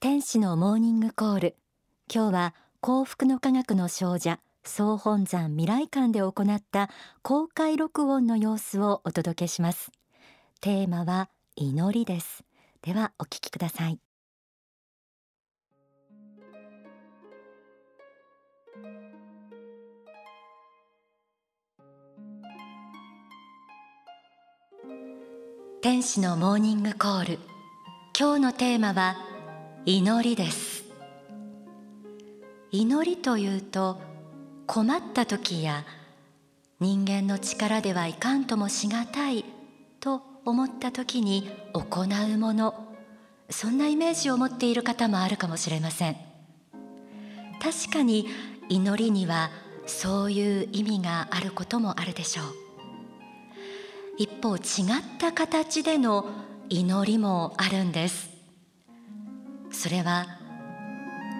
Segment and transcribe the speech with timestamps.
[0.00, 1.56] 天使のモーニングコール。
[2.08, 6.88] 今日は幸福の科学の少女総本山未来館で行った
[7.22, 9.90] 公開録音の様子をお届けします。
[10.60, 12.44] テーマは祈りです。
[12.80, 13.98] ではお聞きください。
[25.82, 27.38] 天使のモーニングコール。
[28.16, 29.27] 今日のテーマは
[29.90, 30.84] 祈りです。
[32.70, 33.98] 祈りというと
[34.66, 35.86] 困った時や
[36.78, 39.46] 人間の力ではいかんともしがたい
[39.98, 42.02] と思った時に行
[42.34, 42.74] うもの
[43.48, 46.16] そんなイメージを持っている方もあるかもしれません。
[47.58, 48.26] 確かに
[48.68, 49.48] 祈りには
[49.86, 52.46] そういう意味があることもあるでしょう。
[54.18, 54.62] 一方違っ
[55.18, 56.26] た形での
[56.68, 58.27] 祈りもあるんです。
[59.80, 60.26] それは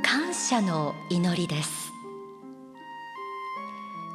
[0.05, 1.91] 感謝の祈りです。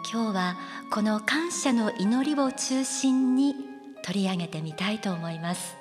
[0.10, 0.56] 今日は
[0.90, 3.54] この感謝の祈りを中心に
[4.02, 5.76] 取り上げてみたいと思います。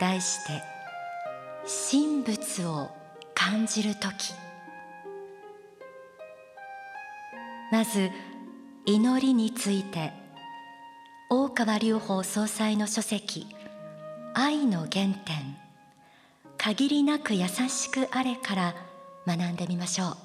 [0.00, 0.62] 題して
[1.92, 2.88] 神仏を
[3.34, 4.32] 感じる時。
[7.70, 8.10] まず
[8.86, 10.14] 祈りについて
[11.28, 13.46] 大川隆法総裁の書籍
[14.32, 15.65] 愛の原点。
[16.58, 18.74] 限りなく優しくあれから
[19.26, 20.16] 学んでみましょう。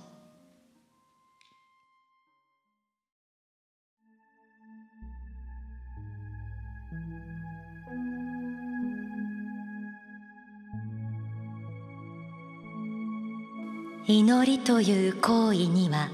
[14.07, 16.09] 祈りという行為には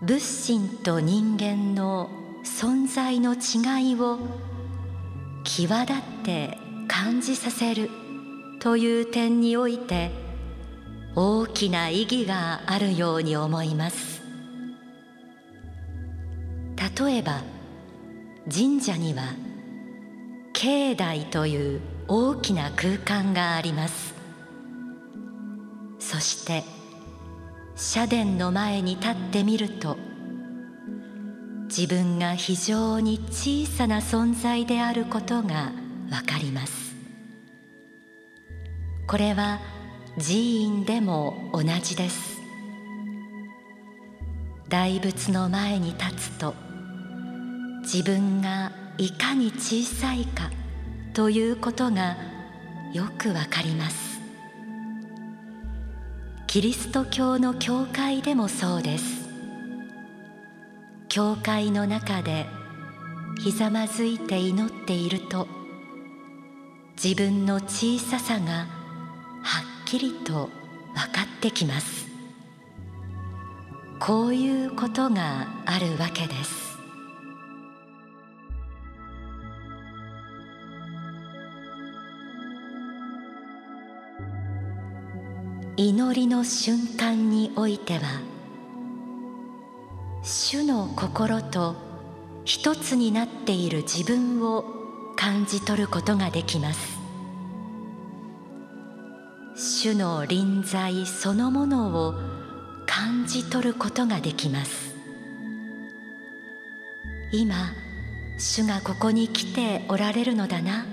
[0.00, 2.08] 仏心と人間の
[2.44, 4.18] 存在の違いを
[5.44, 8.05] 際立って感じさせる。
[8.66, 10.10] という点において
[11.14, 14.20] 大きな意義があるように思います。
[16.98, 17.44] 例えば
[18.52, 19.22] 神社には
[20.52, 24.14] 境内という大きな空間があります。
[26.00, 26.64] そして
[27.76, 29.96] 社殿の前に立ってみると
[31.68, 35.70] 自分が非常に小さな存在であることが
[36.10, 36.85] わかります。
[39.06, 39.60] これは
[40.18, 42.40] 寺院でも同じです。
[44.68, 46.54] 大仏の前に立つと
[47.82, 50.50] 自分がいかに小さいか
[51.14, 52.16] ということが
[52.92, 54.20] よくわかります。
[56.48, 59.28] キリスト教の教会でもそうです。
[61.08, 62.46] 教会の中で
[63.38, 65.46] ひざまずいて祈っていると
[67.00, 68.75] 自分の小ささが
[69.86, 70.50] きりと
[70.94, 72.06] 分かってきます。
[74.00, 76.66] こういうことがあるわけです。
[85.76, 88.22] 祈りの瞬間においては
[90.22, 91.76] 主の心と
[92.44, 94.64] 一つになっている自分を
[95.16, 96.95] 感じ取ることができます。
[99.58, 102.14] 主の臨在そのものを
[102.84, 104.94] 感じ取ることができます。
[107.32, 107.72] 今
[108.38, 110.84] 主がここに来ておられるのだな。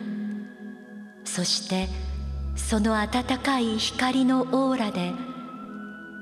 [1.26, 1.90] そして
[2.56, 5.12] その温かい光のオーラで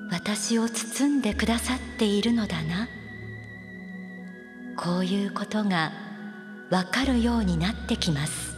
[0.10, 2.88] 私を包んでくださっているのだな。
[4.76, 5.92] こういうことが
[6.72, 8.56] わかるようになってきます。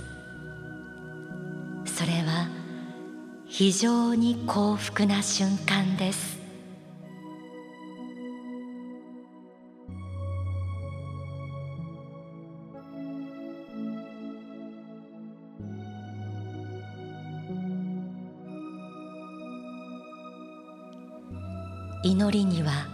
[1.85, 2.47] それは
[3.55, 6.39] 非常に幸福な瞬間です。
[22.03, 22.87] 祈りには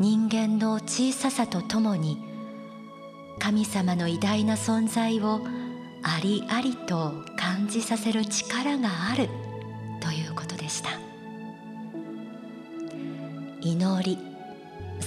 [0.00, 2.18] 人間の小ささとともに
[3.38, 5.40] 神様の偉大な存在を
[6.02, 9.47] ありありと感じさせる力がある。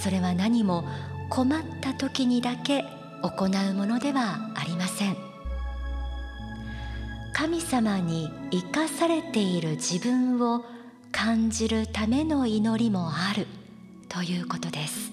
[0.02, 0.84] それは何も
[1.30, 2.84] 困った時にだけ
[3.22, 5.16] 行うものではありません。
[7.32, 10.64] 神様に生かされている自分を
[11.12, 13.46] 感じるための祈りもある
[14.08, 15.12] ということです。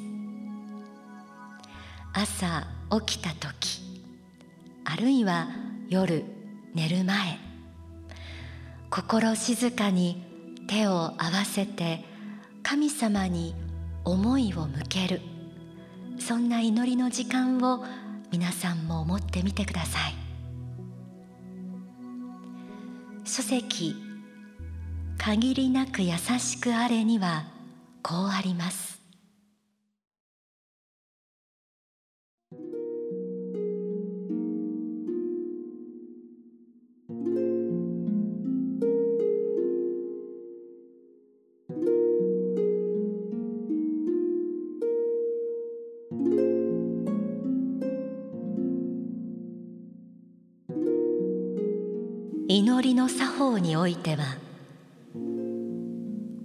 [2.11, 2.65] 朝
[3.05, 3.81] 起きた時
[4.85, 5.47] あるいは
[5.87, 6.25] 夜
[6.73, 7.37] 寝る前
[8.89, 10.23] 心静かに
[10.67, 12.03] 手を合わせて
[12.63, 13.53] 神様に
[14.11, 15.21] 思いを向ける。
[16.19, 17.83] そんな祈りの時間を
[18.31, 20.13] 皆さんも思ってみてください。
[23.25, 23.95] 書籍
[25.17, 27.43] 限りなく優しくあれには
[28.01, 28.98] こうあります。
[52.93, 54.37] の作法においては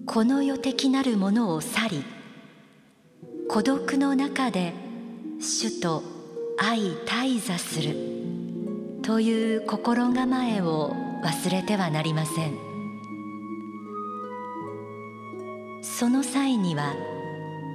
[0.06, 2.05] この世的なるものを去り
[3.49, 4.73] 孤独の中で
[5.41, 6.02] 主と
[6.58, 7.96] 相対座する
[9.02, 12.75] という心構えを忘れてはなりません。
[15.82, 16.94] その際には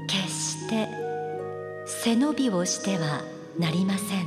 [0.07, 0.89] 決して
[1.85, 3.21] 背伸びをしては
[3.57, 4.25] なりません。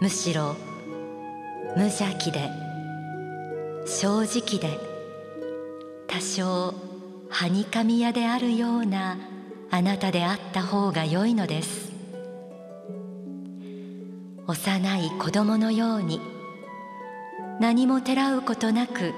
[0.00, 0.56] むしろ
[1.76, 2.50] 無邪気で
[3.86, 4.78] 正直で
[6.06, 6.74] 多少
[7.30, 9.16] はにかみ屋であるような
[9.70, 11.92] あなたであった方が良いのです。
[14.46, 16.20] 幼い子供のように
[17.58, 19.14] 何もてらうことなく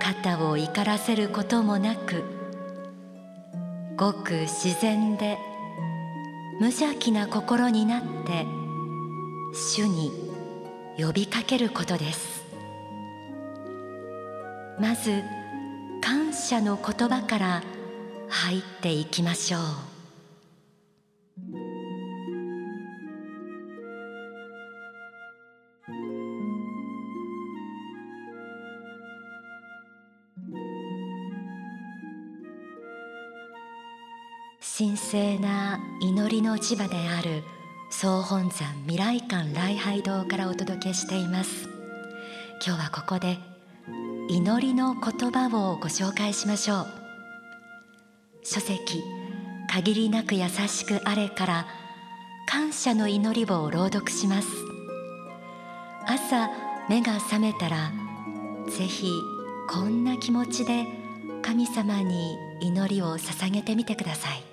[0.00, 2.24] 肩を怒らせることもなく
[3.96, 5.36] ごく自然で
[6.60, 8.46] 無邪気な心になって
[9.52, 10.31] 主に
[10.98, 12.42] 呼びかけることです。
[14.78, 15.22] まず
[16.02, 17.62] 感謝の言葉から
[18.28, 19.60] 入っていきましょう。
[34.78, 37.44] 神聖な祈りの磁場である
[37.94, 41.68] 総本山未来館礼拝堂からお届けしています。
[42.66, 43.38] 今日はここで
[44.28, 46.86] 祈りの言葉をご紹介しましょう。
[48.42, 49.04] 書籍
[49.70, 51.66] 限りなく優しくあれから
[52.48, 54.48] 感謝の祈りを朗読します。
[56.06, 56.48] 朝
[56.88, 57.92] 目が覚めたら
[58.70, 59.12] ぜひ
[59.68, 60.86] こんな気持ちで
[61.42, 64.51] 神様に祈りを捧げてみてください。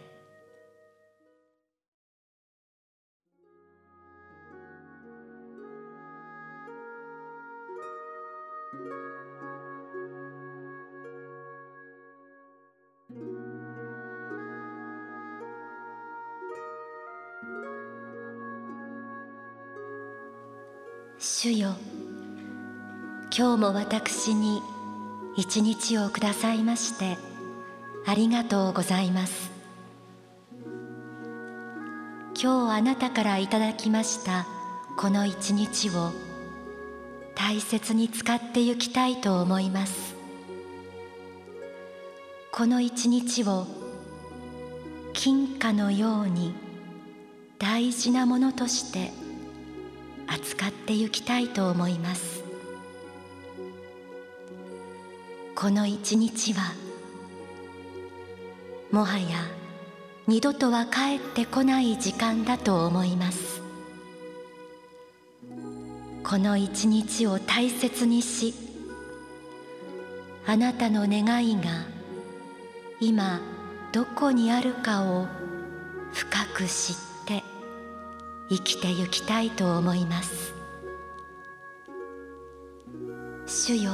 [23.60, 24.64] も私に
[25.36, 27.18] 一日をくださいまして
[28.06, 29.52] ありがとうございます。
[32.42, 34.48] 今日あなたからいただきました
[34.98, 36.14] この一日を
[37.36, 40.16] 大切に使ってゆきたいと思います。
[42.54, 43.68] この一日を
[45.12, 46.54] 金貨のように
[47.58, 49.12] 大事なものとして
[50.28, 52.39] 扱ってゆきたいと思います。
[55.60, 56.74] この一日は
[58.92, 59.26] もはや
[60.26, 63.62] 二度とは帰ってこない時間だと思います。
[66.24, 68.54] この一日を大切にし
[70.48, 71.64] あなたの願いが
[73.02, 73.42] 今
[73.92, 75.28] どこにあるかを
[76.14, 77.44] 深く知って
[78.50, 80.54] 生きてゆきたいと思います。
[83.46, 83.92] 主よ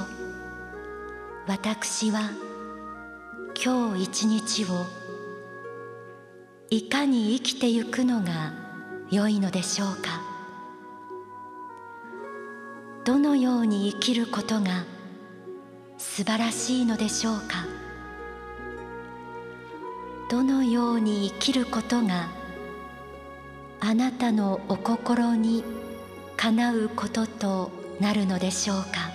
[1.47, 2.31] 私は
[3.63, 4.85] 今日一日を
[6.71, 8.51] いかに生きてゆくのが
[9.11, 10.21] 良いのでしょうか？
[13.03, 14.85] どのように生きることが
[15.99, 17.67] 素晴らしいのでしょうか？
[20.31, 22.27] どのように生きることが
[23.81, 25.63] あなたのお心に
[26.35, 29.14] かなうこととなるのでしょうか？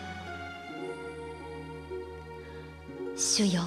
[3.30, 3.62] 主よ。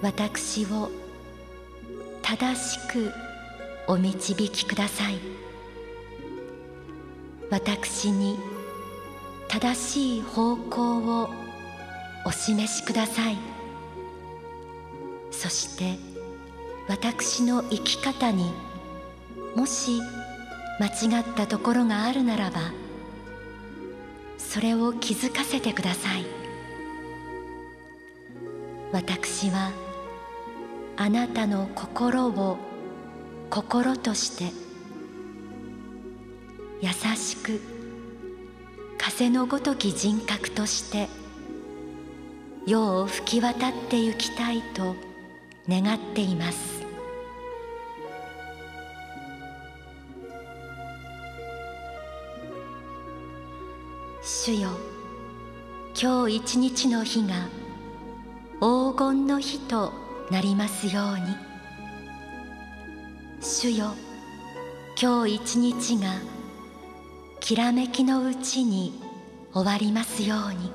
[0.00, 0.92] 私を
[2.22, 3.10] 正しく
[3.88, 5.18] お導きください。
[7.50, 8.38] 私に
[9.48, 11.30] 正しい方向を
[12.24, 13.36] お示しください。
[15.32, 15.98] そして
[16.86, 18.52] 私の生き方に
[19.56, 20.00] もし
[20.78, 20.86] 間
[21.18, 22.72] 違ったところがあるならば
[24.38, 26.39] それを気づかせてください。
[28.92, 29.70] 私は
[30.96, 32.58] あなたの心を
[33.48, 34.52] 心として
[36.80, 37.60] 優しく
[38.98, 41.08] 風のごとき人格として
[42.66, 44.96] 世を吹き渡ってゆきたいと
[45.68, 46.80] 願っています。
[54.22, 54.70] 主よ
[56.00, 57.48] 今日一日の日が
[58.60, 59.90] 黄金の日と
[60.30, 61.34] なりますように
[63.40, 63.94] 主よ
[65.00, 66.12] 今日一日が
[67.40, 69.00] きらめきのうちに
[69.54, 70.70] 終わりますように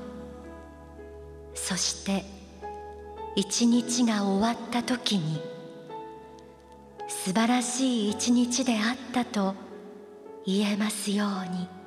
[1.54, 2.26] そして
[3.36, 5.40] 一日が終わった時に
[7.08, 9.54] 素晴らしい一日であったと
[10.44, 11.85] 言えますように。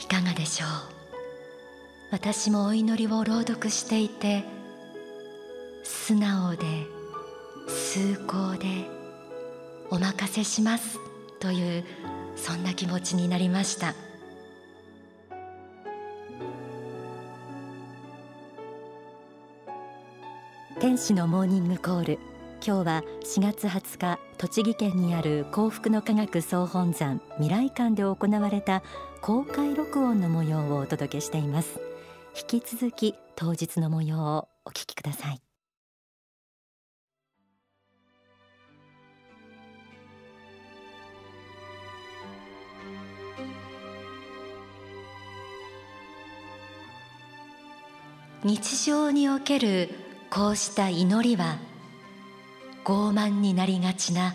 [0.00, 0.68] いかがでしょう？
[2.10, 4.44] 私もお祈りを朗読していて
[5.84, 6.66] 素直で
[7.68, 8.66] 崇高で
[9.90, 10.98] お任せします
[11.38, 11.84] という
[12.36, 13.94] そんな気持ちになりました。
[20.80, 22.18] 天使のモーニングコール。
[22.62, 28.82] 今日は4月20日栃木県にある幸福の科学総本山未来館で行われた
[29.22, 31.80] 公開録音の模様をお届けしています。
[32.38, 35.40] 引き続き当日の模様をお聞きください。
[48.44, 49.88] 日常における
[50.30, 51.69] こうした祈りは
[52.90, 54.34] 傲慢になりがちな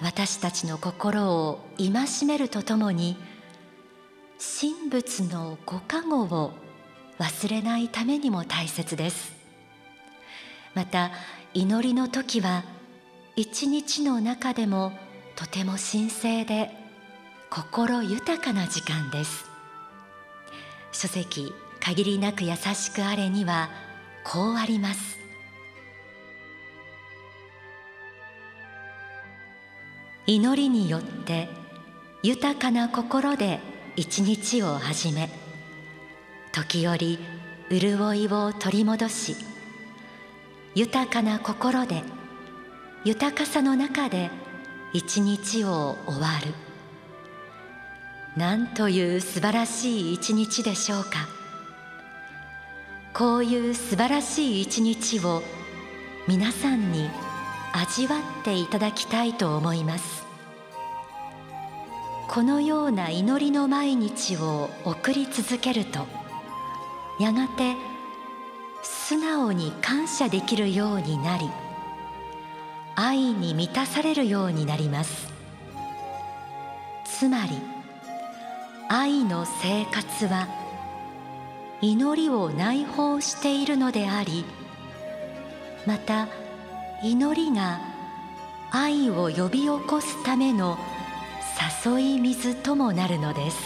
[0.00, 3.16] 私たちの心を戒めるとともに
[4.60, 6.52] 神仏のご加護を
[7.20, 9.32] 忘れないためにも大切です。
[10.74, 11.12] また
[11.54, 12.64] 祈りの時は
[13.36, 14.92] 一日の中でも
[15.36, 16.70] とても神聖で
[17.50, 19.44] 心豊かな時間です。
[20.90, 23.70] 書籍限りなく優しくあれには
[24.24, 25.21] こうあります。
[30.26, 31.48] 祈りによって
[32.22, 33.58] 豊かな心で
[33.96, 35.28] 一日を始め
[36.52, 37.18] 時折
[37.70, 39.36] 潤いを取り戻し
[40.76, 42.02] 豊かな心で
[43.04, 44.30] 豊かさの中で
[44.92, 46.54] 一日を終わる。
[48.36, 51.28] なんという素晴らしい一日でしょうか。
[53.12, 55.42] こういう素晴らしい一日を
[56.28, 57.10] 皆さんに
[57.72, 60.26] 味わっていただきたいと思います。
[62.28, 66.06] このような祈りの毎日を送り続けると
[67.20, 67.74] やがて
[68.82, 71.50] 素直に感謝できるようになり
[72.96, 75.30] 愛に満たされるようになります。
[77.04, 77.50] つまり
[78.88, 80.48] 愛の生活は
[81.80, 84.44] 祈りを内包しているのであり
[85.86, 86.28] また
[87.04, 87.80] 祈りが
[88.70, 90.78] 愛を呼び起こすための
[91.84, 93.58] 誘い水ともなるのです。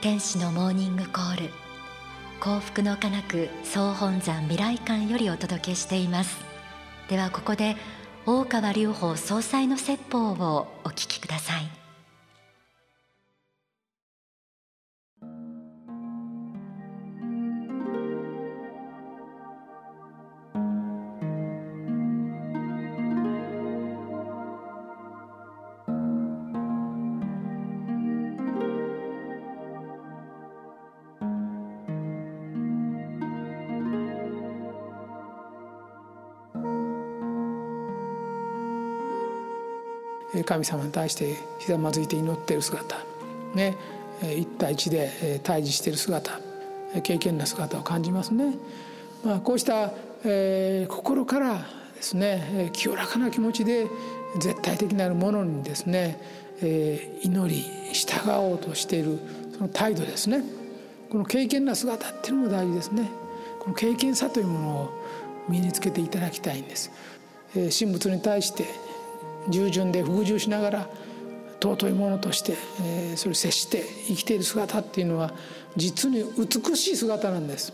[0.00, 1.50] 天使のモーニングコール
[2.38, 6.38] 幸福の科学総本山未来館よりお届けしています。
[7.08, 7.76] ではここで
[8.24, 11.79] 大川隆法総裁の説法をお聞きください。
[40.44, 42.96] 神様に対してひざまずいて祈っている姿。
[43.54, 43.76] ね。
[44.22, 46.40] 一対一で対峙している姿。
[47.02, 48.54] 経験な姿を感じますね。
[49.24, 49.92] まあ、こうした、
[50.24, 53.86] えー、心からですね清らかな気持ちで
[54.38, 56.18] 絶対的なるものにですね、
[56.62, 59.18] えー、祈り従おうとしている
[59.56, 60.42] その態度ですね。
[61.10, 63.10] この敬虔な姿っていうのも大事ですね。
[63.58, 64.90] この敬虔さというものを
[65.48, 66.90] 身につけていただきたいんです、
[67.56, 68.64] えー、神仏に対して
[69.48, 70.88] 従順で服従しながら
[71.60, 75.32] 尊いものとして、えー、それを接して生きている姿っていうのは
[75.76, 77.72] 実に美しい姿なんです。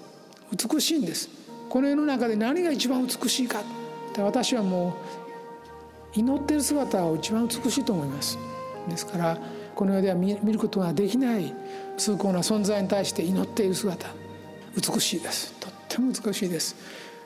[0.53, 1.29] 美しいんです。
[1.69, 3.63] この世の中で何が一番美しいか。
[4.19, 4.97] 私はも
[6.15, 8.39] う祈っている姿を一番美しいと思います。
[8.89, 9.39] ですから
[9.75, 11.53] この世では見ることができない
[11.99, 14.09] 崇高な存在に対して祈っている姿。
[14.77, 15.53] 美しいです。
[15.61, 16.77] とっても美しいです、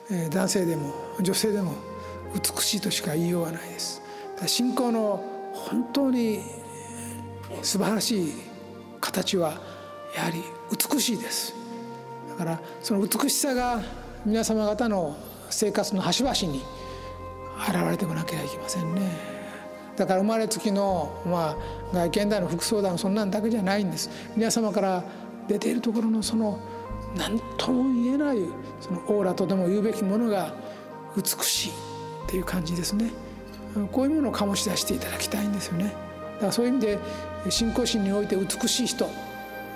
[0.09, 1.73] えー、男性でも女性でも
[2.33, 4.00] 美しいとしか言いようがないです。
[4.47, 6.41] 信仰の本当に
[7.61, 8.33] 素晴らしい
[8.99, 9.53] 形は
[10.15, 11.53] やはり美しいです。
[12.29, 13.81] だからその美しさが
[14.25, 15.15] 皆様方の
[15.49, 16.61] 生活の端々に
[17.67, 19.01] 現れてこなきゃいけませんね。
[19.95, 21.55] だから生まれつきの、まあ、
[21.93, 24.09] 外見だの服装だのそんなんだけじゃないんです。
[24.35, 25.03] 皆様から
[25.47, 26.59] 出ているところのその
[27.15, 28.37] 何とも言えない
[28.79, 30.55] そのオーラとでも言うべきものが
[31.15, 31.73] 美しいっ
[32.29, 33.11] ていう感じですね。
[33.91, 35.85] こういうものを醸し出していただきたいんですよね。
[36.35, 36.99] だからそういう意味で
[37.49, 39.09] 信仰心において美しい人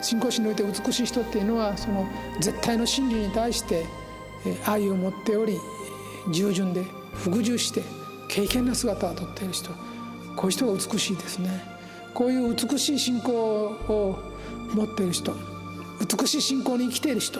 [0.01, 2.05] 信仰心において美しい人っていうのはその
[2.39, 3.85] 絶対の真理に対して
[4.65, 5.57] 愛を持っており
[6.31, 6.83] 従順で
[7.13, 7.81] 服従して
[8.29, 9.71] 敬虔な姿をとっている人。
[10.35, 11.49] こういう人が美しいですね。
[12.13, 14.19] こういう美しい信仰を
[14.73, 15.33] 持っている人。
[16.19, 17.39] 美しい信仰に生きている人。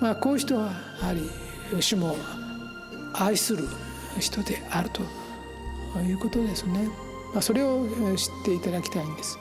[0.00, 0.66] まあこういう人は
[1.00, 1.30] やはり
[1.80, 2.16] 主も
[3.14, 3.66] 愛する
[4.18, 5.02] 人であると。
[5.98, 6.88] いうことですね、
[7.32, 7.84] まあ、それを
[8.16, 9.38] 知っていただきたいんです。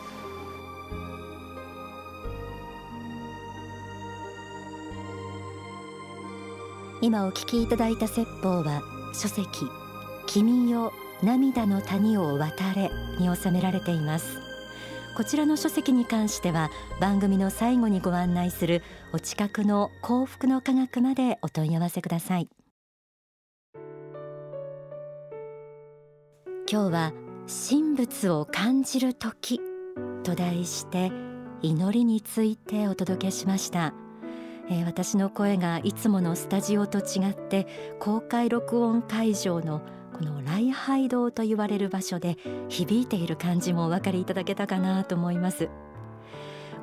[7.01, 8.81] 今お聞きいただいた説法は
[9.13, 9.47] 書籍
[10.27, 10.91] 君よ
[11.23, 14.39] 涙の谷を渡れに収められています。
[15.15, 22.49] こちらの書籍に関しては番組の最後にご案内するお近くの幸福の科学までお問い合わせください。
[26.71, 27.13] 今日は
[27.47, 29.59] 神仏を感じる時
[30.23, 31.11] と題して
[31.63, 33.95] 祈りについてお届けしました。
[34.69, 37.65] えー、私の声がいつものスタジオと違って
[37.99, 39.81] 公開録音会場の
[40.13, 45.69] この礼拝堂と言われる場所で響いている感じもお分かりいただけたかなと思います。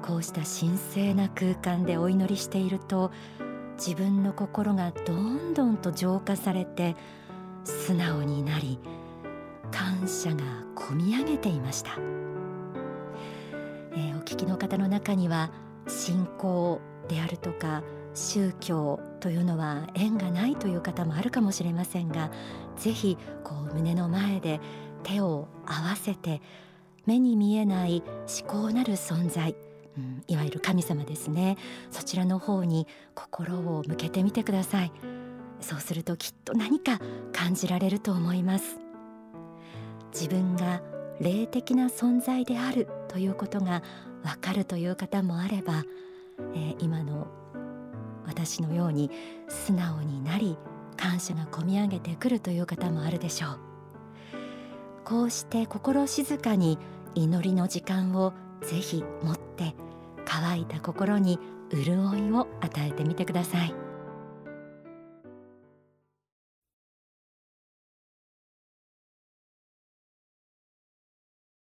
[0.03, 3.13] こうした神聖な空間でお祈りしていると
[3.79, 6.97] 自分の心がどんどんと浄化されて
[7.63, 8.81] 素直になり
[9.71, 10.43] 感謝が
[10.75, 11.93] こみ上げていました、
[13.93, 15.51] えー、お聞きの方の中には
[15.89, 17.83] 信仰であるとか
[18.15, 22.31] 宗教というのは縁がないという方もあるかもしれませんが
[22.77, 24.61] ぜひこう胸の前で
[25.03, 26.41] 手を合わせて
[27.07, 28.03] 目に見えない
[28.43, 29.55] 思考なる存在、
[29.97, 31.57] うん、いわゆる神様ですね。
[31.93, 34.93] そちらの方に心を向けてみてください。
[35.61, 36.99] そうするときっと何か
[37.33, 38.86] 感じられると思います。
[40.19, 40.83] 自分が
[41.21, 43.83] 霊的な存在であるということが
[44.25, 45.85] わかるという方もあれば
[46.55, 47.27] えー、今の
[48.27, 49.11] 私のように
[49.49, 50.59] 素直になり
[50.97, 53.59] 感謝がこみ上げてくるという方もあるでしょう。
[55.05, 56.79] こうして心静かに
[57.15, 59.77] 祈りの時間をぜひ持って
[60.25, 61.39] 乾いた心に
[61.71, 63.86] 潤いを与えてみてください。